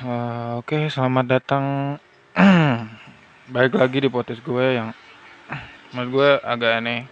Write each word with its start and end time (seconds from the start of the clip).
Eh, 0.00 0.52
Oke, 0.56 0.88
selamat 0.88 1.26
datang. 1.28 1.64
Balik 3.52 3.76
lagi 3.76 4.00
di 4.00 4.08
podcast 4.08 4.40
gue 4.40 4.80
yang 4.80 4.96
menurut 5.92 6.08
gue 6.08 6.30
agak 6.40 6.80
aneh. 6.80 7.04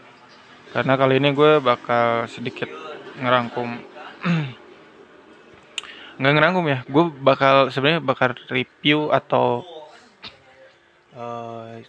Karena 0.73 0.97
kali 0.97 1.21
ini 1.21 1.37
gue 1.37 1.61
bakal 1.61 2.25
sedikit 2.33 2.73
ngerangkum. 3.21 3.77
Nggak 6.17 6.33
ngerangkum 6.33 6.65
ya, 6.65 6.79
gue 6.89 7.05
bakal 7.21 7.69
sebenarnya 7.69 8.01
bakal 8.01 8.33
review 8.49 9.13
atau 9.13 9.69
eh, 11.13 11.85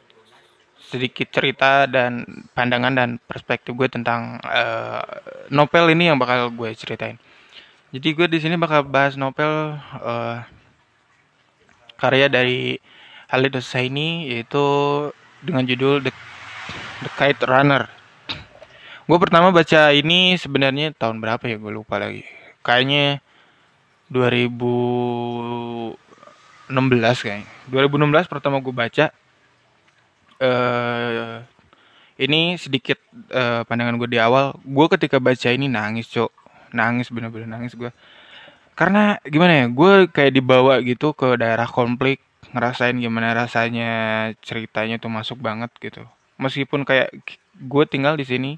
sedikit 0.84 1.32
cerita 1.32 1.88
dan 1.88 2.28
pandangan 2.52 2.92
dan 2.92 3.10
perspektif 3.24 3.72
gue 3.72 3.88
tentang 3.88 4.44
eh, 4.44 5.16
novel 5.48 5.96
ini 5.96 6.12
yang 6.12 6.20
bakal 6.20 6.52
gue 6.52 6.76
ceritain. 6.76 7.16
Jadi 7.96 8.08
gue 8.12 8.28
di 8.28 8.44
sini 8.44 8.60
bakal 8.60 8.84
bahas 8.84 9.16
novel 9.16 9.80
eh, 10.04 10.59
karya 12.00 12.32
dari 12.32 12.80
Khalid 13.30 13.60
Hosseini 13.60 14.32
yaitu 14.34 14.64
dengan 15.44 15.64
judul 15.68 16.02
The, 16.02 16.12
The 17.06 17.10
Kite 17.14 17.46
Runner. 17.46 17.86
Gue 19.06 19.18
pertama 19.18 19.50
baca 19.50 19.90
ini 19.94 20.38
sebenarnya 20.38 20.94
tahun 20.94 21.22
berapa 21.22 21.42
ya 21.46 21.58
gue 21.58 21.72
lupa 21.74 21.98
lagi. 22.02 22.26
Kayaknya 22.62 23.22
2016 24.10 25.98
kayaknya. 27.26 27.48
2016 27.70 28.32
pertama 28.32 28.58
gue 28.62 28.74
baca. 28.74 29.06
eh 30.40 31.44
ini 32.20 32.60
sedikit 32.60 33.00
eh, 33.32 33.64
pandangan 33.64 33.96
gue 33.96 34.10
di 34.12 34.20
awal. 34.20 34.52
Gue 34.68 34.92
ketika 34.92 35.24
baca 35.24 35.50
ini 35.50 35.72
nangis 35.72 36.12
cok, 36.12 36.30
nangis 36.76 37.08
bener-bener 37.10 37.48
nangis 37.48 37.74
gue. 37.74 37.90
Karena 38.80 39.20
gimana 39.28 39.54
ya, 39.60 39.66
gue 39.68 40.08
kayak 40.08 40.40
dibawa 40.40 40.80
gitu 40.80 41.12
ke 41.12 41.36
daerah 41.36 41.68
konflik, 41.68 42.24
ngerasain 42.56 42.96
gimana 42.96 43.36
rasanya 43.36 43.92
ceritanya 44.40 44.96
tuh 44.96 45.12
masuk 45.12 45.36
banget 45.44 45.68
gitu. 45.84 46.08
Meskipun 46.40 46.88
kayak 46.88 47.12
gue 47.60 47.84
tinggal 47.92 48.16
di 48.16 48.24
sini, 48.24 48.56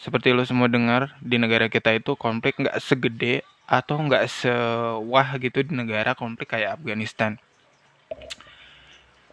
seperti 0.00 0.32
lo 0.32 0.40
semua 0.48 0.72
dengar 0.72 1.20
di 1.20 1.36
negara 1.36 1.68
kita 1.68 1.92
itu 1.92 2.16
konflik 2.16 2.56
nggak 2.56 2.80
segede 2.80 3.44
atau 3.68 4.00
nggak 4.00 4.24
sewah 4.24 5.28
gitu 5.36 5.68
di 5.68 5.72
negara 5.76 6.16
konflik 6.16 6.56
kayak 6.56 6.80
Afghanistan. 6.80 7.36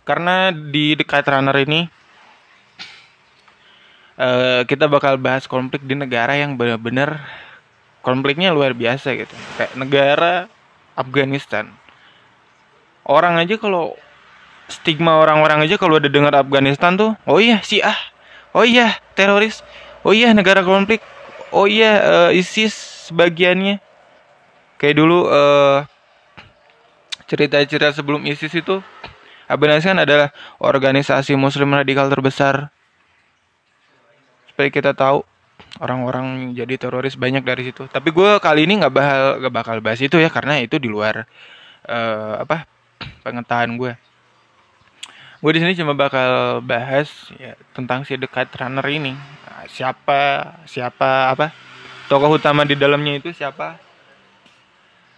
Karena 0.04 0.52
di 0.52 1.00
dekat 1.00 1.24
runner 1.32 1.56
ini 1.64 1.88
eh, 4.20 4.62
kita 4.68 4.92
bakal 4.92 5.16
bahas 5.16 5.48
konflik 5.48 5.80
di 5.88 5.96
negara 5.96 6.36
yang 6.36 6.60
benar-benar 6.60 7.24
konfliknya 8.04 8.52
luar 8.52 8.76
biasa 8.76 9.16
gitu. 9.16 9.34
Kayak 9.58 9.74
negara 9.80 10.34
Afghanistan. 10.94 11.72
Orang 13.08 13.40
aja 13.40 13.56
kalau 13.58 13.96
stigma 14.68 15.20
orang-orang 15.20 15.64
aja 15.66 15.80
kalau 15.80 15.98
udah 15.98 16.12
dengar 16.12 16.36
Afghanistan 16.36 16.96
tuh, 17.00 17.16
oh 17.28 17.40
iya 17.40 17.60
Syiah, 17.64 17.96
oh 18.56 18.64
iya 18.64 18.96
teroris, 19.16 19.64
oh 20.04 20.12
iya 20.16 20.32
negara 20.32 20.62
konflik, 20.64 21.04
oh 21.52 21.68
iya 21.68 22.30
eh, 22.30 22.40
ISIS 22.40 22.76
sebagiannya. 23.10 23.80
Kayak 24.80 24.96
dulu 25.00 25.28
eh, 25.32 25.78
cerita-cerita 27.28 27.96
sebelum 27.96 28.24
ISIS 28.28 28.52
itu 28.52 28.84
Afghanistan 29.48 30.00
adalah 30.00 30.32
organisasi 30.60 31.36
Muslim 31.36 31.76
radikal 31.76 32.08
terbesar. 32.08 32.72
Supaya 34.48 34.70
kita 34.72 34.96
tahu 34.96 35.28
orang-orang 35.82 36.54
jadi 36.54 36.78
teroris 36.78 37.18
banyak 37.18 37.42
dari 37.42 37.70
situ. 37.72 37.90
Tapi 37.90 38.14
gue 38.14 38.38
kali 38.38 38.70
ini 38.70 38.84
nggak 38.84 38.94
bakal 38.94 39.22
nggak 39.42 39.54
bakal 39.54 39.76
bahas 39.82 40.02
itu 40.04 40.18
ya 40.22 40.30
karena 40.30 40.62
itu 40.62 40.78
di 40.78 40.90
luar 40.92 41.26
eh, 41.88 42.36
apa 42.38 42.70
pengetahuan 43.26 43.74
gue. 43.80 43.94
Gue 45.44 45.52
di 45.52 45.60
sini 45.60 45.76
cuma 45.76 45.92
bakal 45.92 46.64
bahas 46.64 47.10
ya, 47.36 47.58
tentang 47.76 48.08
si 48.08 48.16
dekat 48.16 48.48
runner 48.56 48.86
ini. 48.88 49.12
Nah, 49.14 49.66
siapa 49.68 50.54
siapa 50.70 51.34
apa 51.34 51.52
tokoh 52.08 52.38
utama 52.38 52.64
di 52.64 52.78
dalamnya 52.78 53.20
itu 53.20 53.34
siapa 53.34 53.80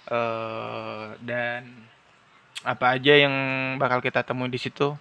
eh 0.05 1.05
dan 1.25 1.85
apa 2.65 2.97
aja 2.97 3.13
yang 3.13 3.33
bakal 3.77 4.01
kita 4.01 4.25
temui 4.25 4.49
di 4.49 4.57
situ. 4.57 4.97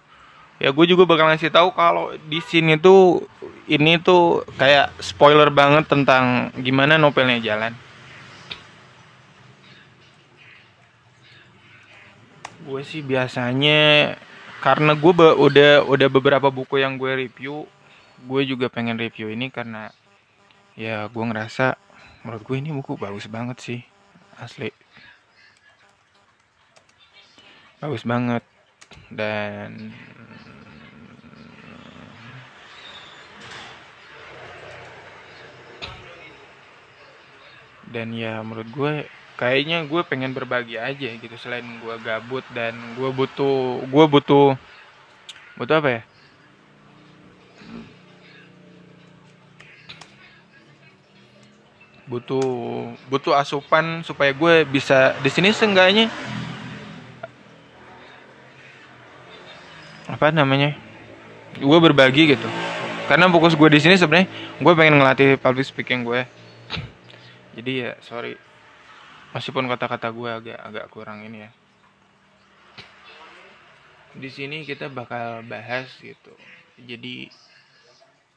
Ya 0.55 0.71
gue 0.71 0.85
juga 0.87 1.03
bakal 1.03 1.27
ngasih 1.27 1.51
tahu 1.51 1.75
kalau 1.75 2.15
di 2.31 2.39
sini 2.39 2.79
tuh 2.79 3.27
ini 3.67 3.99
tuh 3.99 4.47
kayak 4.55 4.95
spoiler 5.03 5.51
banget 5.51 5.89
tentang 5.91 6.53
gimana 6.59 6.95
novelnya 6.95 7.43
jalan. 7.43 7.73
Gue 12.63 12.81
sih 12.87 13.03
biasanya 13.03 14.15
karena 14.63 14.95
gue 14.95 15.13
be- 15.13 15.37
udah 15.37 15.85
udah 15.85 16.07
beberapa 16.09 16.47
buku 16.49 16.81
yang 16.81 16.95
gue 16.95 17.27
review, 17.27 17.67
gue 18.25 18.41
juga 18.47 18.71
pengen 18.71 18.97
review 18.97 19.29
ini 19.29 19.51
karena 19.51 19.91
ya 20.75 21.07
gue 21.07 21.23
ngerasa 21.23 21.79
menurut 22.23 22.43
gue 22.43 22.55
ini 22.59 22.69
buku 22.75 22.99
bagus 22.99 23.31
banget 23.31 23.57
sih 23.63 23.79
asli 24.43 24.75
bagus 27.79 28.03
banget 28.03 28.43
dan 29.07 29.95
dan 37.89 38.09
ya 38.15 38.41
menurut 38.41 38.69
gue 38.73 38.93
kayaknya 39.35 39.83
gue 39.85 40.01
pengen 40.07 40.31
berbagi 40.31 40.79
aja 40.79 41.09
gitu 41.19 41.35
selain 41.35 41.65
gue 41.83 41.95
gabut 42.01 42.41
dan 42.55 42.73
gue 42.95 43.09
butuh 43.11 43.83
gue 43.83 44.05
butuh 44.07 44.55
butuh 45.59 45.75
apa 45.79 45.89
ya? 45.91 46.01
Butuh 52.05 52.45
butuh 53.09 53.33
asupan 53.33 54.05
supaya 54.05 54.29
gue 54.29 54.63
bisa 54.69 55.17
di 55.25 55.29
sini 55.29 55.49
seenggaknya. 55.51 56.07
Apa 60.05 60.29
namanya? 60.29 60.77
Gue 61.57 61.79
berbagi 61.81 62.37
gitu. 62.37 62.47
Karena 63.09 63.29
fokus 63.29 63.57
gue 63.57 63.69
di 63.69 63.81
sini 63.81 63.97
sebenarnya 63.97 64.29
gue 64.57 64.73
pengen 64.73 65.01
ngelatih 65.01 65.37
public 65.41 65.65
speaking 65.65 66.05
gue 66.05 66.25
jadi 67.55 67.71
ya 67.71 67.91
sorry. 68.03 68.35
Meskipun 69.31 69.67
kata-kata 69.71 70.11
gue 70.11 70.29
agak 70.31 70.59
agak 70.59 70.85
kurang 70.91 71.23
ini 71.23 71.47
ya. 71.47 71.51
Di 74.15 74.29
sini 74.31 74.63
kita 74.67 74.91
bakal 74.91 75.43
bahas 75.47 75.87
gitu. 75.99 76.35
Jadi 76.79 77.31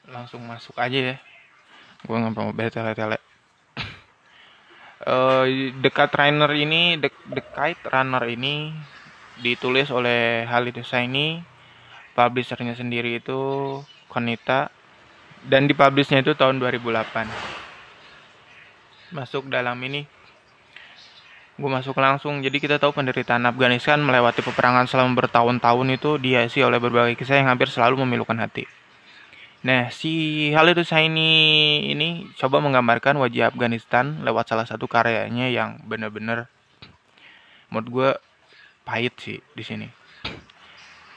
langsung 0.06 0.42
masuk 0.46 0.78
aja 0.78 1.14
ya. 1.14 1.16
Gue 2.06 2.14
nggak 2.14 2.34
mau 2.34 2.54
bertele-tele 2.54 3.18
Eh, 5.08 5.70
dekat 5.78 6.10
runner 6.10 6.50
ini 6.58 6.98
The 6.98 7.08
Kite 7.54 7.86
Runner 7.86 8.24
ini 8.26 8.74
ditulis 9.38 9.94
oleh 9.94 10.42
Khalid 10.50 10.82
Hosseini 10.82 11.38
publishernya 12.18 12.74
sendiri 12.74 13.22
itu 13.22 13.38
Konita. 14.10 14.74
Dan 15.38 15.70
dipublishnya 15.70 16.26
itu 16.26 16.34
tahun 16.34 16.58
2008 16.58 17.67
masuk 19.14 19.48
dalam 19.48 19.76
ini. 19.84 20.04
Gue 21.58 21.66
masuk 21.66 21.98
langsung. 21.98 22.38
Jadi 22.38 22.62
kita 22.62 22.78
tahu 22.78 22.94
penderitaan 22.94 23.42
Afghanistan 23.48 23.98
melewati 23.98 24.46
peperangan 24.46 24.86
selama 24.86 25.18
bertahun-tahun 25.18 25.88
itu 25.98 26.10
dihiasi 26.22 26.62
oleh 26.62 26.78
berbagai 26.78 27.18
kisah 27.18 27.42
yang 27.42 27.50
hampir 27.50 27.66
selalu 27.66 28.06
memilukan 28.06 28.38
hati. 28.38 28.68
Nah 29.66 29.90
si 29.90 30.48
Khalid 30.54 30.78
Hosseini 30.78 31.32
ini 31.90 32.30
coba 32.38 32.62
menggambarkan 32.62 33.18
wajah 33.18 33.50
Afghanistan 33.50 34.22
lewat 34.22 34.54
salah 34.54 34.62
satu 34.70 34.86
karyanya 34.86 35.50
yang 35.50 35.82
bener-bener 35.82 36.46
menurut 37.74 37.88
gue 37.90 38.10
pahit 38.86 39.18
sih 39.18 39.42
di 39.52 39.64
sini. 39.66 39.88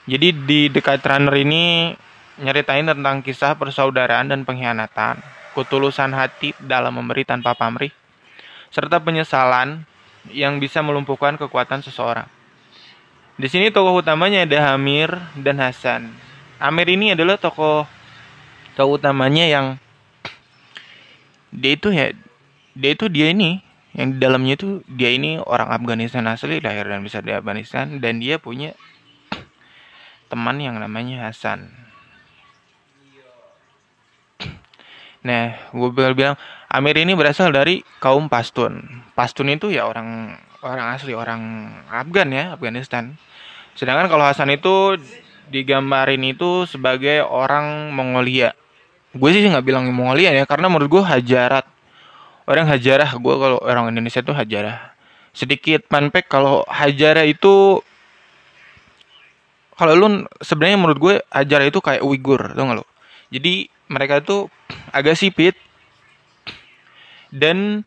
Jadi 0.09 0.33
di 0.33 0.67
dekat 0.73 1.05
runner 1.05 1.37
ini 1.37 1.94
nyeritain 2.41 2.89
tentang 2.89 3.21
kisah 3.21 3.53
persaudaraan 3.53 4.33
dan 4.33 4.41
pengkhianatan, 4.41 5.21
ketulusan 5.53 6.15
hati 6.15 6.56
dalam 6.62 6.95
memberi 6.95 7.27
tanpa 7.27 7.56
pamrih, 7.57 7.92
serta 8.71 9.01
penyesalan 9.03 9.83
yang 10.30 10.62
bisa 10.62 10.80
melumpuhkan 10.86 11.36
kekuatan 11.36 11.81
seseorang. 11.81 12.30
Di 13.42 13.50
sini 13.50 13.74
tokoh 13.74 14.06
utamanya 14.06 14.45
ada 14.45 14.74
Hamir 14.74 15.09
dan 15.39 15.57
Hasan. 15.57 16.13
Amir 16.62 16.94
ini 16.94 17.18
adalah 17.18 17.42
tokoh 17.42 17.89
tokoh 18.77 19.01
utamanya 19.01 19.50
yang 19.50 19.81
dia 21.50 21.74
itu 21.74 21.89
ya 21.89 22.13
dia 22.77 22.92
itu 22.94 23.09
dia 23.09 23.33
ini 23.33 23.59
yang 23.92 24.15
di 24.15 24.18
dalamnya 24.24 24.56
itu 24.56 24.86
dia 24.88 25.12
ini 25.12 25.42
orang 25.42 25.68
Afghanistan 25.74 26.24
asli 26.30 26.63
lahir 26.63 26.88
dan 26.88 27.04
besar 27.04 27.25
di 27.27 27.36
Afghanistan 27.36 28.00
dan 28.00 28.24
dia 28.24 28.39
punya 28.39 28.71
teman 30.31 30.63
yang 30.63 30.80
namanya 30.80 31.27
Hasan. 31.27 31.81
Nah, 35.21 35.53
gue 35.69 35.89
bilang 35.94 36.33
Amir 36.65 36.97
ini 36.97 37.13
berasal 37.13 37.53
dari 37.53 37.85
kaum 38.01 38.25
Pashtun. 38.25 39.06
Pashtun 39.13 39.53
itu 39.53 39.69
ya 39.69 39.85
orang 39.85 40.33
orang 40.65 40.97
asli 40.97 41.13
orang 41.13 41.73
Afgan 41.89 42.33
ya, 42.33 42.57
Afghanistan. 42.57 43.13
Sedangkan 43.77 44.09
kalau 44.09 44.25
Hasan 44.25 44.50
itu 44.50 44.97
digambarin 45.53 46.21
itu 46.25 46.65
sebagai 46.65 47.21
orang 47.21 47.94
Mongolia. 47.94 48.57
Gue 49.12 49.35
sih 49.35 49.44
nggak 49.44 49.65
bilang 49.65 49.85
Mongolia 49.91 50.33
ya, 50.33 50.47
karena 50.50 50.71
menurut 50.71 50.89
gue 50.89 51.03
Hajarat. 51.03 51.65
Orang 52.50 52.65
Hajarah, 52.65 53.15
gue 53.21 53.35
kalau 53.38 53.57
orang 53.62 53.94
Indonesia 53.94 54.25
tuh 54.25 54.33
Hajarah. 54.33 54.95
Sedikit 55.31 55.85
manpek 55.94 56.27
kalau 56.27 56.65
Hajarah 56.65 57.23
itu 57.29 57.79
kalau 59.77 59.94
lu 59.97 60.07
sebenarnya 60.41 60.77
menurut 60.77 61.00
gue 61.01 61.13
Hajarah 61.29 61.65
itu 61.69 61.79
kayak 61.81 62.01
Uighur, 62.06 62.53
tau 62.53 62.65
gak 62.69 62.77
lo? 62.81 62.85
Jadi 63.33 63.65
mereka 63.91 64.23
itu 64.23 64.47
agak 64.95 65.19
sipit 65.19 65.59
dan 67.35 67.83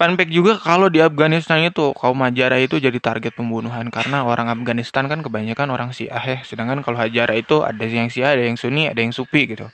Panpek 0.00 0.32
juga 0.32 0.56
kalau 0.56 0.88
di 0.88 0.96
Afghanistan 0.96 1.60
itu 1.60 1.92
kaum 1.92 2.24
Hajara 2.24 2.56
itu 2.56 2.80
jadi 2.80 2.96
target 2.96 3.36
pembunuhan 3.36 3.84
karena 3.92 4.24
orang 4.24 4.48
Afghanistan 4.48 5.04
kan 5.12 5.20
kebanyakan 5.20 5.68
orang 5.68 5.92
Syiah 5.92 6.24
ya. 6.24 6.38
Sedangkan 6.40 6.80
kalau 6.80 6.96
Hajara 6.96 7.36
itu 7.36 7.60
ada 7.60 7.84
yang 7.84 8.08
Syiah, 8.08 8.32
ada 8.32 8.40
yang 8.40 8.56
Sunni, 8.56 8.88
ada 8.88 8.96
yang 8.96 9.12
Sufi 9.12 9.44
gitu. 9.44 9.68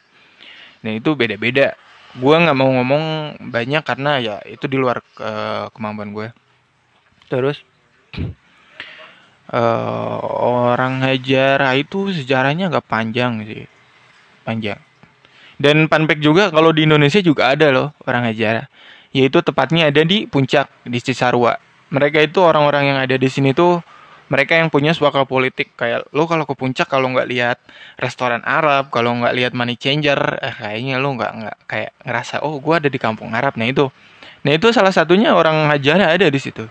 Nah 0.82 0.92
itu 0.98 1.14
beda-beda. 1.14 1.78
Gue 2.18 2.34
nggak 2.42 2.58
mau 2.58 2.74
ngomong 2.74 3.04
banyak 3.54 3.86
karena 3.86 4.18
ya 4.18 4.36
itu 4.50 4.66
di 4.66 4.74
luar 4.74 4.98
uh, 5.22 5.70
kemampuan 5.70 6.10
gue. 6.10 6.28
Terus 7.30 7.62
uh, 9.54 10.18
orang 10.66 11.06
Hajara 11.06 11.70
itu 11.78 12.10
sejarahnya 12.10 12.66
nggak 12.66 12.90
panjang 12.90 13.46
sih, 13.46 13.70
panjang. 14.42 14.82
Dan 15.56 15.88
Panpek 15.88 16.20
juga 16.20 16.52
kalau 16.52 16.72
di 16.72 16.84
Indonesia 16.84 17.20
juga 17.24 17.56
ada 17.56 17.72
loh 17.72 17.96
orang 18.04 18.28
Hajara 18.28 18.68
yaitu 19.16 19.40
tepatnya 19.40 19.88
ada 19.88 20.04
di 20.04 20.28
puncak 20.28 20.68
di 20.84 21.00
Cisarua. 21.00 21.56
Mereka 21.88 22.20
itu 22.20 22.44
orang-orang 22.44 22.92
yang 22.92 22.98
ada 23.00 23.16
di 23.16 23.28
sini 23.32 23.56
tuh 23.56 23.80
mereka 24.28 24.58
yang 24.58 24.68
punya 24.68 24.92
suaka 24.92 25.24
politik. 25.24 25.72
Kayak 25.72 26.12
lo 26.12 26.28
kalau 26.28 26.44
ke 26.44 26.52
puncak 26.52 26.84
kalau 26.84 27.08
nggak 27.08 27.24
lihat 27.24 27.56
restoran 27.96 28.44
Arab 28.44 28.92
kalau 28.92 29.16
nggak 29.16 29.32
lihat 29.32 29.52
money 29.56 29.80
changer 29.80 30.18
eh, 30.44 30.52
kayaknya 30.52 31.00
lo 31.00 31.16
nggak 31.16 31.32
nggak 31.32 31.56
kayak 31.64 31.90
ngerasa 32.04 32.44
oh 32.44 32.60
gue 32.60 32.74
ada 32.76 32.88
di 32.92 33.00
kampung 33.00 33.32
Arab. 33.32 33.56
Nah 33.56 33.64
itu. 33.64 33.88
Nah 34.44 34.52
itu 34.52 34.68
salah 34.70 34.92
satunya 34.92 35.32
orang 35.32 35.72
Hajara 35.72 36.12
ada 36.12 36.28
di 36.28 36.40
situ. 36.42 36.68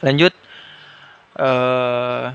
Lanjut. 0.00 0.32
Uh, 1.38 2.34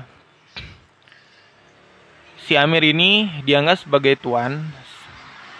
si 2.44 2.54
Amir 2.60 2.84
ini 2.84 3.42
dianggap 3.42 3.88
sebagai 3.88 4.20
tuan 4.20 4.60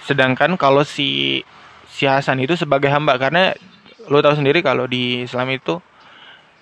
sedangkan 0.05 0.61
kalau 0.61 0.85
si 0.85 1.41
si 1.89 2.05
Hasan 2.05 2.45
itu 2.45 2.55
sebagai 2.61 2.93
hamba 2.93 3.17
karena 3.17 3.57
lo 4.13 4.21
tahu 4.21 4.37
sendiri 4.37 4.61
kalau 4.61 4.85
di 4.85 5.25
Islam 5.25 5.49
itu 5.57 5.81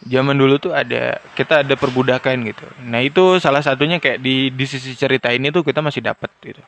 zaman 0.06 0.34
dulu 0.34 0.58
tuh 0.58 0.72
ada 0.74 1.18
kita 1.34 1.62
ada 1.62 1.74
perbudakan 1.78 2.42
gitu. 2.46 2.66
Nah 2.86 3.02
itu 3.02 3.38
salah 3.38 3.62
satunya 3.62 4.02
kayak 4.02 4.18
di 4.22 4.50
di 4.50 4.64
sisi 4.66 4.94
cerita 4.98 5.30
ini 5.30 5.50
tuh 5.54 5.62
kita 5.62 5.82
masih 5.82 6.02
dapat 6.02 6.30
gitu. 6.42 6.62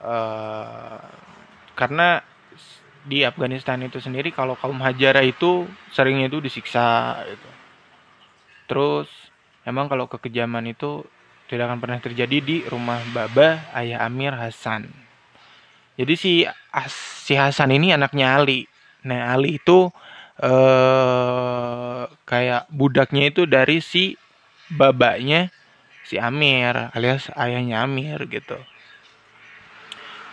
Uh, 0.00 1.02
karena 1.76 2.24
di 3.04 3.24
Afghanistan 3.24 3.80
itu 3.80 4.00
sendiri 4.00 4.32
kalau 4.32 4.56
kaum 4.56 4.80
Hajara 4.80 5.24
itu 5.24 5.66
seringnya 5.90 6.30
itu 6.30 6.38
disiksa 6.42 7.20
gitu. 7.26 7.48
Terus 8.70 9.08
emang 9.66 9.90
kalau 9.90 10.06
kekejaman 10.06 10.72
itu 10.72 11.02
tidak 11.50 11.66
akan 11.66 11.82
pernah 11.82 11.98
terjadi 11.98 12.38
di 12.38 12.56
rumah 12.70 13.02
Baba 13.10 13.66
ayah 13.74 14.06
Amir 14.06 14.30
Hasan. 14.30 14.86
Jadi 15.98 16.14
si 16.14 16.32
si 17.26 17.34
Hasan 17.34 17.74
ini 17.74 17.90
anaknya 17.90 18.38
Ali. 18.38 18.70
Nah, 19.02 19.34
Ali 19.34 19.58
itu 19.58 19.90
eh 20.38 22.06
kayak 22.24 22.70
budaknya 22.70 23.34
itu 23.34 23.50
dari 23.50 23.82
si 23.82 24.14
babanya 24.70 25.50
si 26.06 26.16
Amir 26.16 26.94
alias 26.94 27.28
ayahnya 27.34 27.82
Amir 27.82 28.30
gitu. 28.30 28.56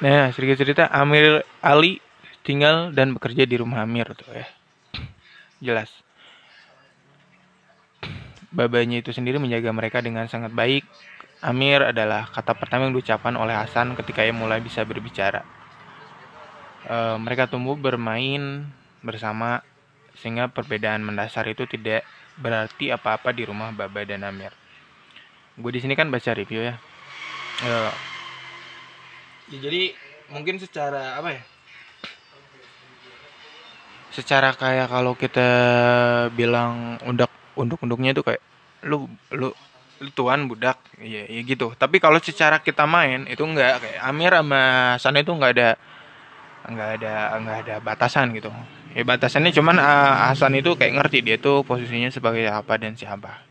Nah, 0.05 0.29
sedikit 0.29 0.61
cerita 0.61 0.85
Amir 0.93 1.41
Ali 1.65 1.97
tinggal 2.45 2.93
dan 2.93 3.17
bekerja 3.17 3.49
di 3.49 3.57
rumah 3.57 3.81
Amir 3.81 4.13
tuh 4.13 4.29
ya. 4.31 4.47
Jelas. 5.57 6.06
Babanya 8.51 9.03
itu 9.03 9.11
sendiri 9.11 9.39
menjaga 9.39 9.71
mereka 9.75 9.99
dengan 9.99 10.27
sangat 10.31 10.55
baik. 10.55 10.88
Amir 11.44 11.83
adalah 11.83 12.25
kata 12.31 12.57
pertama 12.57 12.89
yang 12.89 12.97
diucapkan 12.97 13.35
oleh 13.38 13.53
Hasan 13.53 13.94
ketika 13.94 14.25
ia 14.25 14.33
mulai 14.33 14.57
bisa 14.57 14.81
berbicara 14.81 15.45
e, 16.88 16.97
mereka 17.19 17.45
tumbuh 17.51 17.75
bermain 17.75 18.65
bersama 19.03 19.61
sehingga 20.17 20.49
perbedaan 20.49 21.05
mendasar 21.05 21.45
itu 21.45 21.69
tidak 21.69 22.07
berarti 22.39 22.89
apa-apa 22.89 23.35
di 23.35 23.45
rumah 23.45 23.69
Baba 23.69 24.01
dan 24.07 24.25
Amir. 24.25 24.53
Gue 25.57 25.73
di 25.73 25.81
sini 25.83 25.93
kan 25.93 26.09
baca 26.09 26.33
review 26.33 26.65
ya. 26.65 26.75
E, 27.61 27.71
ya 29.53 29.57
jadi 29.61 29.93
mungkin 30.33 30.57
secara 30.57 31.19
apa 31.19 31.29
ya? 31.38 31.43
Secara 34.13 34.50
kayak 34.57 34.89
kalau 34.89 35.13
kita 35.13 35.50
bilang 36.33 36.97
undak 37.05 37.29
unduk-unduknya 37.57 38.13
itu 38.13 38.21
kayak 38.21 38.42
lu 38.86 39.09
lu 39.33 39.51
tuan 40.13 40.45
budak. 40.45 40.77
Ya, 41.01 41.25
ya 41.25 41.42
gitu. 41.42 41.74
Tapi 41.74 41.98
kalau 41.98 42.21
secara 42.21 42.62
kita 42.62 42.86
main 42.86 43.25
itu 43.25 43.42
enggak 43.42 43.81
kayak 43.81 44.00
Amir 44.06 44.33
sama 44.38 44.63
Sana 45.01 45.18
itu 45.25 45.33
enggak 45.33 45.51
ada 45.57 45.69
nggak 46.68 46.89
ada 47.01 47.13
nggak 47.42 47.57
ada 47.65 47.75
batasan 47.81 48.36
gitu. 48.36 48.54
Ya 48.94 49.04
batasannya 49.06 49.54
cuman 49.54 49.77
uh, 49.77 50.31
Hasan 50.31 50.57
itu 50.57 50.74
kayak 50.74 51.00
ngerti 51.01 51.21
dia 51.24 51.38
tuh 51.38 51.63
posisinya 51.63 52.09
sebagai 52.13 52.45
apa 52.50 52.77
dan 52.77 52.94
siapa. 52.94 53.45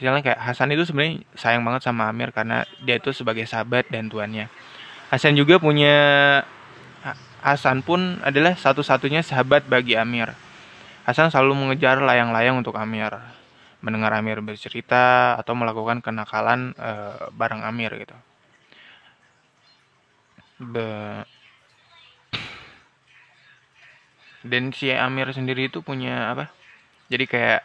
Misalnya 0.00 0.24
kayak 0.24 0.40
Hasan 0.40 0.72
itu 0.72 0.88
sebenarnya 0.88 1.22
sayang 1.36 1.62
banget 1.62 1.84
sama 1.84 2.08
Amir 2.08 2.32
karena 2.32 2.64
dia 2.82 2.96
itu 2.96 3.12
sebagai 3.12 3.44
sahabat 3.44 3.88
dan 3.92 4.08
tuannya. 4.08 4.48
Hasan 5.12 5.36
juga 5.36 5.60
punya 5.60 5.96
Hasan 7.40 7.80
pun 7.80 8.20
adalah 8.20 8.52
satu-satunya 8.56 9.24
sahabat 9.24 9.64
bagi 9.64 9.96
Amir 9.96 10.32
Hasan 11.10 11.34
selalu 11.34 11.58
mengejar 11.58 11.98
layang-layang 11.98 12.62
untuk 12.62 12.78
Amir. 12.78 13.10
Mendengar 13.82 14.14
Amir 14.14 14.38
bercerita 14.38 15.34
atau 15.34 15.58
melakukan 15.58 15.98
kenakalan 15.98 16.70
uh, 16.78 17.34
bareng 17.34 17.66
Amir 17.66 17.90
gitu. 17.98 18.14
Be 20.60 21.26
dan 24.40 24.72
si 24.72 24.88
Amir 24.94 25.28
sendiri 25.34 25.68
itu 25.68 25.82
punya 25.82 26.30
apa? 26.32 26.48
Jadi 27.10 27.24
kayak 27.26 27.60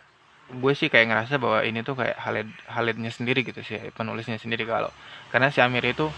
gue 0.60 0.74
sih 0.74 0.90
kayak 0.90 1.08
ngerasa 1.14 1.38
bahwa 1.38 1.62
ini 1.64 1.86
tuh 1.86 1.96
kayak 1.96 2.18
Halid 2.20 2.50
Halidnya 2.68 3.12
sendiri 3.14 3.46
gitu 3.46 3.62
sih 3.62 3.78
penulisnya 3.94 4.42
sendiri 4.42 4.66
kalau. 4.66 4.90
Karena 5.30 5.54
si 5.54 5.62
Amir 5.62 5.86
itu 5.86 6.10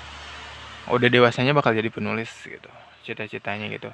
udah 0.87 1.09
dewasanya 1.11 1.51
bakal 1.51 1.75
jadi 1.75 1.91
penulis 1.91 2.31
gitu 2.47 2.71
cita-citanya 3.03 3.67
gitu 3.71 3.91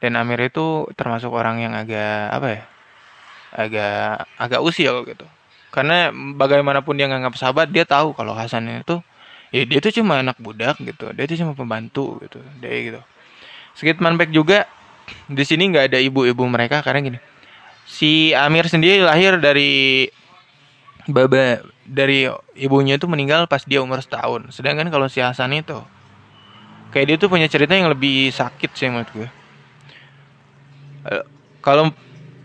dan 0.00 0.16
Amir 0.16 0.40
itu 0.48 0.88
termasuk 0.96 1.28
orang 1.28 1.60
yang 1.60 1.76
agak 1.76 2.32
apa 2.32 2.48
ya 2.48 2.62
agak 3.52 4.26
agak 4.40 4.60
usil 4.64 5.04
gitu. 5.04 5.28
Karena 5.70 6.10
bagaimanapun 6.10 6.98
dia 6.98 7.06
nganggap 7.06 7.38
sahabat 7.38 7.70
dia 7.70 7.86
tahu 7.86 8.16
kalau 8.16 8.34
Hasan 8.34 8.66
itu 8.82 8.98
ya 9.54 9.62
dia 9.68 9.78
tuh 9.78 9.92
cuma 10.00 10.24
anak 10.24 10.40
budak 10.40 10.80
gitu. 10.80 11.12
Dia 11.12 11.24
tuh 11.28 11.38
cuma 11.38 11.52
pembantu 11.52 12.18
gitu 12.24 12.40
dia 12.58 12.72
gitu. 12.80 13.00
Sedikit 13.76 14.02
manback 14.02 14.32
juga 14.32 14.66
di 15.28 15.44
sini 15.46 15.70
nggak 15.70 15.94
ada 15.94 15.98
ibu-ibu 16.00 16.42
mereka 16.48 16.80
karena 16.80 17.04
gini. 17.04 17.18
Si 17.84 18.32
Amir 18.32 18.66
sendiri 18.66 19.04
lahir 19.04 19.36
dari 19.36 20.08
baba 21.10 21.60
dari 21.84 22.30
ibunya 22.54 22.96
itu 22.96 23.04
meninggal 23.04 23.50
pas 23.50 23.62
dia 23.68 23.84
umur 23.84 24.00
setahun. 24.00 24.48
Sedangkan 24.54 24.88
kalau 24.88 25.12
si 25.12 25.20
Hasan 25.20 25.52
itu 25.54 25.76
kayak 26.90 27.06
dia 27.06 27.16
tuh 27.20 27.28
punya 27.28 27.46
cerita 27.46 27.76
yang 27.76 27.92
lebih 27.92 28.34
sakit 28.34 28.70
sih 28.74 28.90
menurut 28.90 29.10
gue 29.14 29.39
kalau 31.64 31.92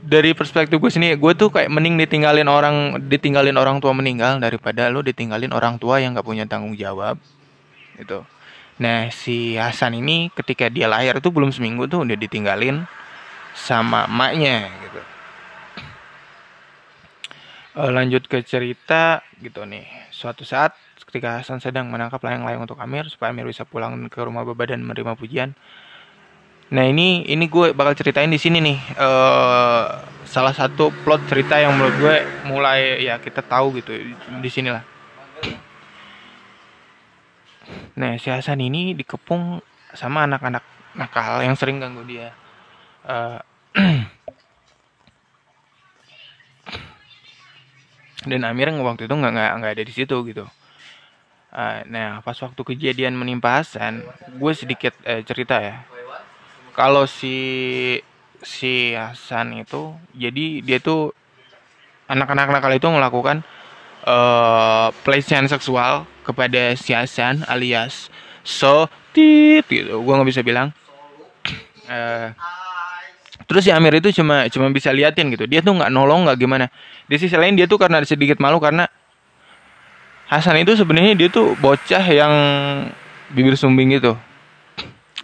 dari 0.06 0.38
perspektif 0.38 0.78
gue 0.78 0.92
sini 0.94 1.18
gue 1.18 1.34
tuh 1.34 1.50
kayak 1.50 1.72
mending 1.72 1.98
ditinggalin 1.98 2.46
orang 2.46 3.02
ditinggalin 3.10 3.58
orang 3.58 3.82
tua 3.82 3.92
meninggal 3.92 4.38
daripada 4.38 4.88
lo 4.94 5.02
ditinggalin 5.02 5.50
orang 5.50 5.82
tua 5.82 5.98
yang 5.98 6.14
nggak 6.14 6.28
punya 6.28 6.46
tanggung 6.46 6.78
jawab 6.78 7.18
gitu 7.98 8.22
Nah 8.76 9.08
si 9.08 9.56
Hasan 9.56 9.96
ini 9.96 10.28
ketika 10.36 10.68
dia 10.68 10.92
lahir 10.92 11.16
itu 11.16 11.32
belum 11.32 11.56
seminggu 11.56 11.88
tuh 11.88 12.04
udah 12.04 12.18
ditinggalin 12.20 12.84
sama 13.56 14.04
emaknya 14.04 14.68
gitu. 14.84 15.02
Uh, 17.76 17.92
lanjut 17.92 18.28
ke 18.28 18.44
cerita 18.44 19.24
gitu 19.40 19.64
nih. 19.64 19.88
Suatu 20.12 20.44
saat 20.44 20.76
ketika 21.08 21.40
Hasan 21.40 21.64
sedang 21.64 21.88
menangkap 21.88 22.20
layang-layang 22.20 22.68
untuk 22.68 22.80
Amir 22.84 23.08
supaya 23.08 23.32
Amir 23.32 23.48
bisa 23.48 23.64
pulang 23.64 23.96
ke 24.12 24.20
rumah 24.20 24.44
Baba 24.44 24.68
dan 24.68 24.84
menerima 24.84 25.16
pujian. 25.16 25.56
Nah 26.74 26.84
ini 26.90 27.28
ini 27.30 27.46
gue 27.46 27.78
bakal 27.78 27.94
ceritain 27.94 28.32
di 28.32 28.42
sini 28.42 28.58
nih. 28.58 28.78
Uh, 28.98 30.16
salah 30.26 30.52
satu 30.52 30.90
plot 31.06 31.30
cerita 31.30 31.62
yang 31.62 31.78
menurut 31.78 31.96
gue 32.02 32.16
mulai 32.50 33.00
ya 33.06 33.22
kita 33.22 33.46
tahu 33.46 33.78
gitu 33.80 33.94
di 34.42 34.50
sinilah 34.50 34.84
nah 37.96 38.20
si 38.20 38.28
Hasan 38.28 38.60
ini 38.60 38.92
dikepung 38.92 39.64
sama 39.96 40.28
anak-anak 40.28 40.62
nakal 41.00 41.40
yang 41.40 41.56
sering 41.56 41.80
ganggu 41.80 42.04
dia. 42.04 42.36
Uh, 43.08 43.40
dan 48.30 48.42
Amir 48.44 48.68
waktu 48.76 49.08
itu 49.08 49.16
nggak 49.16 49.32
nggak 49.32 49.72
ada 49.72 49.84
di 49.88 49.94
situ 49.96 50.16
gitu. 50.28 50.44
Uh, 51.56 51.88
nah 51.88 52.20
pas 52.20 52.36
waktu 52.36 52.60
kejadian 52.60 53.16
menimpa 53.16 53.64
Hasan 53.64 54.04
gue 54.36 54.52
sedikit 54.52 54.92
uh, 55.08 55.24
cerita 55.24 55.64
ya 55.64 55.88
kalau 56.76 57.08
si 57.08 57.98
si 58.44 58.94
Hasan 58.94 59.64
itu 59.64 59.96
jadi 60.14 60.62
dia 60.62 60.78
tuh 60.84 61.16
anak-anak 62.12 62.52
nakal 62.52 62.72
itu 62.76 62.88
melakukan 62.92 63.42
uh, 64.06 64.94
pelecehan 65.02 65.50
seksual 65.50 66.06
kepada 66.22 66.78
si 66.78 66.94
Hasan 66.94 67.48
alias 67.50 68.12
so 68.46 68.86
tit 69.16 69.66
gitu. 69.66 70.04
Gue 70.04 70.14
nggak 70.14 70.30
bisa 70.30 70.44
bilang. 70.46 70.70
Uh, 71.90 72.30
terus 73.50 73.66
si 73.66 73.72
Amir 73.74 73.98
itu 73.98 74.14
cuma 74.22 74.46
cuma 74.52 74.70
bisa 74.70 74.94
liatin 74.94 75.34
gitu. 75.34 75.50
Dia 75.50 75.66
tuh 75.66 75.74
nggak 75.74 75.90
nolong 75.90 76.30
nggak 76.30 76.38
gimana. 76.38 76.70
Di 77.10 77.18
sisi 77.18 77.34
lain 77.34 77.58
dia 77.58 77.66
tuh 77.66 77.82
karena 77.82 78.04
sedikit 78.06 78.38
malu 78.38 78.62
karena 78.62 78.86
Hasan 80.30 80.58
itu 80.58 80.74
sebenarnya 80.74 81.14
dia 81.14 81.30
tuh 81.30 81.54
bocah 81.62 82.02
yang 82.10 82.34
bibir 83.34 83.54
sumbing 83.54 83.94
gitu 83.94 84.18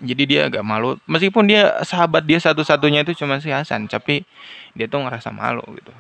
jadi 0.02 0.24
dia 0.26 0.42
agak 0.50 0.66
malu. 0.66 0.98
Meskipun 1.06 1.46
dia 1.46 1.80
sahabat 1.86 2.26
dia 2.26 2.42
satu-satunya 2.42 3.06
itu 3.06 3.14
cuma 3.22 3.38
si 3.38 3.54
Hasan 3.54 3.86
tapi 3.86 4.26
dia 4.74 4.90
tuh 4.90 5.06
ngerasa 5.06 5.30
malu 5.30 5.64
gitu. 5.78 5.94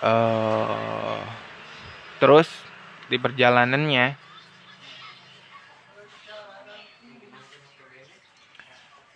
Uh, 0.00 1.20
terus 2.18 2.48
di 3.12 3.20
perjalanannya 3.20 4.16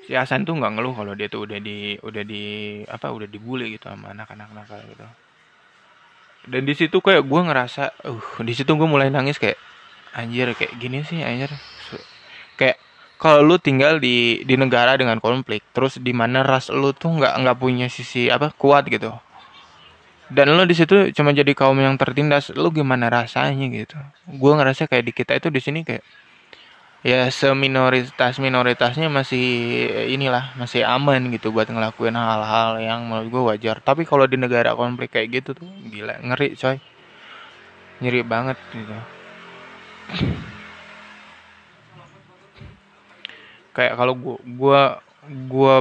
si 0.05 0.13
Hasan 0.13 0.45
tuh 0.45 0.55
nggak 0.61 0.77
ngeluh 0.77 0.95
kalau 0.95 1.13
dia 1.17 1.27
tuh 1.33 1.49
udah 1.49 1.59
di 1.59 1.97
udah 1.99 2.23
di 2.23 2.45
apa 2.85 3.11
udah 3.11 3.27
dibully 3.27 3.75
gitu 3.75 3.91
sama 3.91 4.13
anak-anak 4.13 4.49
nakal 4.55 4.81
gitu. 4.87 5.07
Dan 6.45 6.69
di 6.69 6.77
situ 6.77 7.01
kayak 7.01 7.25
gue 7.25 7.41
ngerasa 7.41 8.05
uh 8.05 8.25
di 8.45 8.53
situ 8.53 8.69
gue 8.77 8.89
mulai 8.89 9.09
nangis 9.09 9.41
kayak 9.41 9.57
anjir 10.13 10.53
kayak 10.53 10.77
gini 10.77 11.01
sih 11.03 11.25
anjir 11.25 11.51
kalau 13.21 13.41
lu 13.47 13.57
tinggal 13.63 14.03
di 14.03 14.43
di 14.43 14.55
negara 14.59 14.99
dengan 14.99 15.23
konflik 15.23 15.63
terus 15.71 15.97
di 16.03 16.13
mana 16.13 16.43
ras 16.43 16.69
lu 16.69 16.91
tuh 16.93 17.11
nggak 17.15 17.35
nggak 17.41 17.57
punya 17.59 17.87
sisi 17.89 18.29
apa 18.29 18.51
kuat 18.55 18.87
gitu. 18.91 19.15
Dan 20.35 20.57
lo 20.57 20.65
di 20.65 20.75
situ 20.75 21.13
cuma 21.15 21.31
jadi 21.37 21.53
kaum 21.53 21.77
yang 21.79 21.95
tertindas 22.01 22.51
lo 22.57 22.73
gimana 22.73 23.13
rasanya 23.13 23.67
gitu? 23.71 23.97
Gue 24.41 24.53
ngerasa 24.57 24.89
kayak 24.91 25.05
di 25.05 25.13
kita 25.15 25.33
itu 25.37 25.49
di 25.53 25.61
sini 25.61 25.81
kayak 25.85 26.03
ya 27.05 27.29
seminoritas 27.29 28.41
minoritasnya 28.41 29.13
masih 29.13 29.45
inilah 30.09 30.57
masih 30.57 30.89
aman 30.89 31.29
gitu 31.29 31.53
buat 31.53 31.69
ngelakuin 31.69 32.17
hal-hal 32.17 32.81
yang 32.81 33.05
menurut 33.05 33.29
gue 33.31 33.43
wajar. 33.55 33.77
Tapi 33.85 34.09
kalau 34.09 34.25
di 34.25 34.41
negara 34.41 34.73
konflik 34.75 35.13
kayak 35.13 35.45
gitu 35.45 35.51
tuh 35.55 35.69
gila 35.93 36.19
ngeri 36.25 36.57
coy. 36.57 36.77
Ngeri 38.01 38.21
banget 38.27 38.59
gitu 38.73 38.97
kayak 43.75 43.99
kalau 43.99 44.15
gue 44.15 44.39
gue 44.55 44.83
gue 45.51 45.75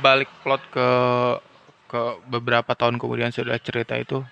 balik 0.00 0.30
plot 0.46 0.62
ke 0.70 0.88
ke 1.90 2.02
beberapa 2.30 2.72
tahun 2.78 2.96
kemudian 2.96 3.34
sudah 3.34 3.58
cerita 3.58 3.98
itu. 3.98 4.22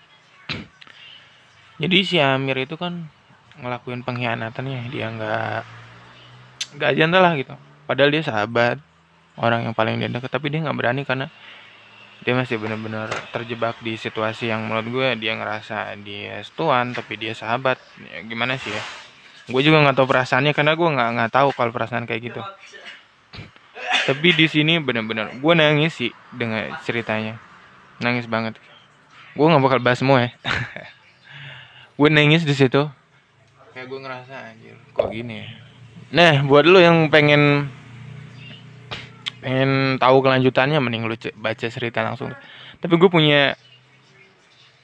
Jadi 1.83 1.97
si 2.07 2.17
Amir 2.23 2.63
itu 2.63 2.79
kan 2.79 3.11
ngelakuin 3.59 4.07
pengkhianatan 4.07 4.65
ya 4.65 4.83
dia 4.89 5.07
nggak 5.13 5.61
nggak 6.79 6.93
jantan 6.97 7.21
lah 7.21 7.33
gitu. 7.35 7.55
Padahal 7.85 8.11
dia 8.15 8.23
sahabat 8.23 8.79
orang 9.37 9.67
yang 9.67 9.75
paling 9.75 9.99
dia 9.99 10.09
tapi 10.31 10.49
dia 10.49 10.63
nggak 10.63 10.79
berani 10.79 11.03
karena 11.03 11.27
dia 12.23 12.39
masih 12.39 12.55
benar-benar 12.63 13.11
terjebak 13.35 13.83
di 13.83 13.99
situasi 13.99 14.47
yang 14.47 14.71
menurut 14.71 14.87
gue 14.87 15.09
dia 15.19 15.35
ngerasa 15.35 15.99
dia 16.07 16.39
tuan 16.55 16.95
tapi 16.95 17.19
dia 17.19 17.35
sahabat. 17.35 17.83
Ya, 17.99 18.23
gimana 18.23 18.55
sih 18.55 18.71
ya? 18.71 18.83
Gue 19.51 19.67
juga 19.67 19.83
nggak 19.83 19.99
tahu 19.99 20.07
perasaannya 20.07 20.55
karena 20.55 20.79
gue 20.79 20.89
nggak 20.89 21.09
nggak 21.19 21.33
tahu 21.35 21.49
kalau 21.51 21.75
perasaan 21.75 22.07
kayak 22.07 22.31
gitu 22.31 22.43
tapi 24.03 24.35
di 24.35 24.47
sini 24.51 24.83
benar-benar 24.83 25.39
gue 25.39 25.55
nangis 25.55 25.95
sih 25.95 26.13
dengan 26.35 26.75
ceritanya. 26.83 27.39
Nangis 28.03 28.27
banget. 28.27 28.59
Gue 29.39 29.47
nggak 29.47 29.63
bakal 29.63 29.79
bahas 29.81 30.03
semua 30.03 30.29
ya. 30.29 30.31
Gue 31.99 32.09
nangis 32.09 32.43
di 32.43 32.57
situ. 32.57 32.89
Kayak 33.73 33.87
gue 33.89 34.01
ngerasa 34.01 34.35
anjir 34.53 34.77
kok 34.93 35.09
gini 35.13 35.45
ya? 35.45 35.49
Nah 36.13 36.45
buat 36.45 36.69
lo 36.69 36.81
yang 36.81 37.09
pengen 37.09 37.73
pengen 39.41 39.97
tahu 39.97 40.21
kelanjutannya 40.21 40.77
mending 40.83 41.09
lu 41.09 41.17
baca 41.41 41.67
cerita 41.69 42.05
langsung. 42.05 42.33
Tapi 42.83 42.95
gue 42.97 43.09
punya 43.09 43.55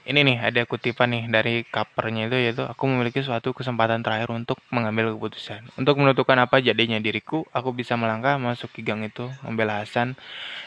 ini 0.09 0.25
nih 0.25 0.41
ada 0.41 0.65
kutipan 0.65 1.13
nih 1.13 1.25
dari 1.29 1.55
covernya 1.69 2.33
itu 2.33 2.37
yaitu 2.41 2.65
aku 2.65 2.89
memiliki 2.89 3.21
suatu 3.21 3.53
kesempatan 3.53 4.01
terakhir 4.01 4.33
untuk 4.33 4.57
mengambil 4.73 5.13
keputusan. 5.13 5.69
Untuk 5.77 6.01
menentukan 6.01 6.41
apa 6.41 6.65
jadinya 6.65 6.97
diriku 6.97 7.45
aku 7.53 7.77
bisa 7.77 7.93
melangkah 8.01 8.41
masuk 8.41 8.73
ki 8.73 8.81
gang 8.89 9.05
itu 9.05 9.29
membela 9.45 9.85
Hasan 9.85 10.17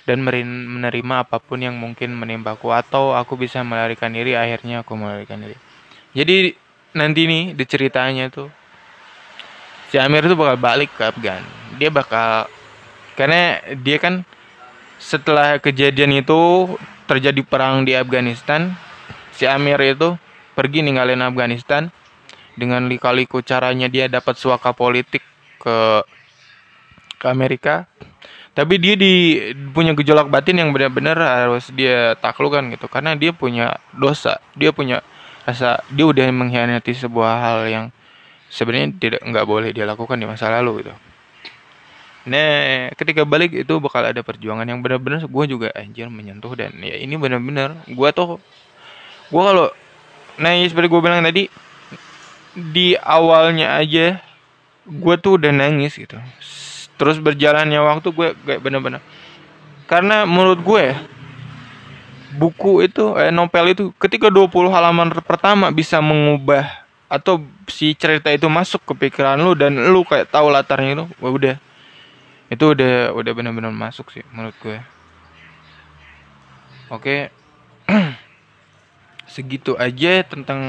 dan 0.06 0.22
menerima 0.22 1.26
apa 1.26 1.42
pun 1.42 1.58
yang 1.58 1.74
mungkin 1.74 2.14
menimbaku 2.14 2.70
atau 2.70 3.18
aku 3.18 3.34
bisa 3.34 3.66
melarikan 3.66 4.14
diri 4.14 4.38
akhirnya 4.38 4.86
aku 4.86 4.94
melarikan 4.94 5.42
diri. 5.42 5.58
Jadi 6.14 6.54
nanti 6.94 7.26
nih 7.26 7.58
di 7.58 7.66
ceritanya 7.66 8.30
tuh 8.30 8.54
si 9.90 9.98
Amir 9.98 10.22
itu 10.30 10.38
bakal 10.38 10.62
balik 10.62 10.94
ke 10.94 11.02
Afgan. 11.02 11.42
Dia 11.82 11.90
bakal 11.90 12.46
karena 13.18 13.58
dia 13.82 13.98
kan 13.98 14.22
setelah 15.02 15.58
kejadian 15.58 16.22
itu 16.22 16.70
terjadi 17.10 17.42
perang 17.42 17.90
di 17.90 17.98
Afghanistan 17.98 18.78
si 19.42 19.50
Amir 19.50 19.82
itu 19.82 20.14
pergi 20.54 20.86
ninggalin 20.86 21.26
Afghanistan. 21.26 21.90
Dengan 22.54 22.86
lika-liku 22.86 23.42
caranya 23.42 23.90
dia 23.90 24.06
dapat 24.06 24.38
suaka 24.38 24.70
politik 24.78 25.26
ke 25.58 26.06
ke 27.18 27.26
Amerika. 27.26 27.90
Tapi 28.52 28.78
dia 28.78 28.94
di 29.00 29.40
punya 29.72 29.96
gejolak 29.96 30.28
batin 30.30 30.60
yang 30.60 30.70
benar-benar 30.76 31.18
harus 31.18 31.74
dia 31.74 32.14
taklukkan 32.22 32.70
gitu. 32.76 32.86
Karena 32.86 33.18
dia 33.18 33.34
punya 33.34 33.82
dosa. 33.96 34.38
Dia 34.54 34.70
punya 34.70 35.02
rasa 35.42 35.82
dia 35.90 36.06
udah 36.06 36.30
mengkhianati 36.30 36.94
sebuah 36.94 37.34
hal 37.42 37.60
yang 37.66 37.86
sebenarnya 38.52 38.94
tidak 39.00 39.22
nggak 39.26 39.48
boleh 39.48 39.74
dia 39.74 39.88
lakukan 39.88 40.20
di 40.20 40.28
masa 40.28 40.52
lalu 40.52 40.86
gitu. 40.86 40.94
Nah 42.30 42.92
ketika 42.94 43.26
balik 43.26 43.56
itu 43.56 43.74
bakal 43.82 44.06
ada 44.06 44.22
perjuangan 44.22 44.68
yang 44.68 44.84
benar-benar 44.84 45.26
gue 45.26 45.46
juga 45.50 45.74
anjir 45.74 46.06
menyentuh 46.12 46.54
dan 46.54 46.76
ya 46.78 47.00
ini 47.00 47.18
benar-benar 47.18 47.82
gue 47.90 48.10
tuh 48.14 48.38
gue 49.32 49.42
kalau 49.42 49.72
nah 50.36 50.52
seperti 50.52 50.88
gue 50.92 51.02
bilang 51.02 51.24
tadi 51.24 51.48
di 52.52 53.00
awalnya 53.00 53.80
aja 53.80 54.20
gue 54.84 55.16
tuh 55.24 55.40
udah 55.40 55.52
nangis 55.56 55.96
gitu. 55.96 56.20
Terus 57.00 57.18
berjalannya 57.18 57.80
waktu 57.80 58.08
gue 58.12 58.28
kayak 58.44 58.62
bener-bener. 58.62 59.00
Karena 59.88 60.28
menurut 60.28 60.60
gue 60.60 60.94
buku 62.36 62.88
itu 62.88 63.16
eh, 63.20 63.32
novel 63.32 63.76
itu 63.76 63.84
ketika 64.00 64.32
20 64.32 64.72
halaman 64.72 65.12
pertama 65.24 65.68
bisa 65.72 66.00
mengubah 66.00 66.68
atau 67.12 67.44
si 67.68 67.92
cerita 67.92 68.32
itu 68.32 68.48
masuk 68.48 68.80
ke 68.88 68.94
pikiran 69.08 69.36
lu 69.36 69.52
dan 69.52 69.76
lu 69.76 70.08
kayak 70.08 70.32
tahu 70.32 70.52
latarnya 70.52 70.92
itu 70.96 71.06
wah 71.24 71.32
udah. 71.32 71.56
Itu 72.52 72.76
udah 72.76 73.16
udah 73.16 73.32
benar-benar 73.32 73.72
masuk 73.72 74.12
sih 74.12 74.28
menurut 74.36 74.56
gue 74.60 74.80
oke 76.92 77.32
segitu 79.32 79.80
aja 79.80 80.28
tentang 80.28 80.60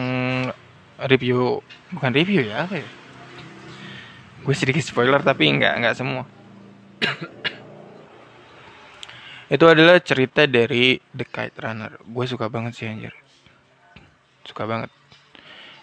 review 1.11 1.59
bukan 1.91 2.15
review 2.15 2.47
ya 2.47 2.71
ya? 2.71 2.87
Gue 4.47 4.55
sedikit 4.55 4.83
spoiler 4.87 5.19
tapi 5.19 5.51
nggak 5.51 5.75
nggak 5.83 5.95
semua. 5.99 6.23
Itu 9.55 9.67
adalah 9.67 9.99
cerita 9.99 10.47
dari 10.47 11.03
The 11.11 11.27
Kite 11.27 11.59
Runner. 11.59 11.99
Gue 12.07 12.25
suka 12.31 12.47
banget 12.47 12.79
sih 12.79 12.87
anjir. 12.87 13.13
Suka 14.47 14.67
banget. 14.67 14.91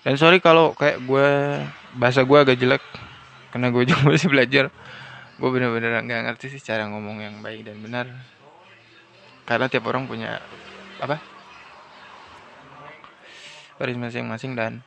Dan 0.08 0.16
sorry 0.16 0.40
kalau 0.40 0.72
kayak 0.72 1.04
gue 1.04 1.28
bahasa 2.00 2.24
gue 2.24 2.38
agak 2.40 2.56
jelek 2.56 2.84
karena 3.52 3.68
gue 3.76 3.84
juga 3.92 4.08
masih 4.08 4.32
belajar. 4.32 4.72
Gue 5.36 5.50
bener-bener 5.52 6.00
nggak 6.04 6.22
ngerti 6.32 6.56
sih 6.56 6.64
cara 6.64 6.88
ngomong 6.88 7.20
yang 7.20 7.36
baik 7.44 7.68
dan 7.68 7.80
benar. 7.84 8.08
Karena 9.44 9.68
tiap 9.68 9.88
orang 9.88 10.08
punya 10.08 10.40
apa 11.00 11.39
garis 13.80 13.96
masing-masing 13.96 14.60
dan 14.60 14.84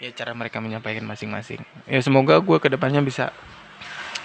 ya 0.00 0.08
cara 0.16 0.32
mereka 0.32 0.58
menyampaikan 0.64 1.04
masing-masing. 1.04 1.60
Ya 1.84 2.00
semoga 2.00 2.40
gue 2.40 2.56
ke 2.58 2.72
depannya 2.72 3.04
bisa 3.04 3.30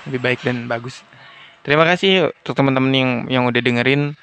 lebih 0.07 0.23
baik 0.23 0.39
dan 0.47 0.71
bagus. 0.71 1.03
Terima 1.67 1.83
kasih 1.83 2.31
untuk 2.31 2.55
teman-teman 2.55 2.95
yang 2.95 3.11
yang 3.27 3.43
udah 3.45 3.59
dengerin. 3.59 4.15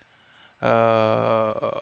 Uh, 0.56 1.76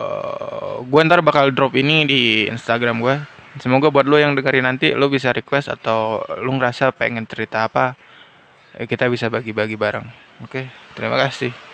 gue 0.83 1.01
ntar 1.07 1.23
bakal 1.23 1.55
drop 1.55 1.79
ini 1.79 2.03
di 2.11 2.51
Instagram 2.51 2.99
gue 2.99 3.23
semoga 3.63 3.87
buat 3.87 4.03
lo 4.03 4.19
yang 4.19 4.35
dengerin 4.35 4.67
nanti 4.67 4.99
lo 4.99 5.07
bisa 5.07 5.31
request 5.31 5.71
atau 5.71 6.27
lo 6.43 6.51
ngerasa 6.59 6.91
pengen 6.91 7.23
cerita 7.23 7.71
apa 7.71 7.95
eh, 8.75 8.91
kita 8.91 9.07
bisa 9.07 9.31
bagi-bagi 9.31 9.79
bareng. 9.79 10.07
Oke 10.43 10.67
terima 10.99 11.15
kasih 11.23 11.74